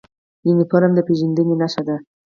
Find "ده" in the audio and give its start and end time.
1.87-1.95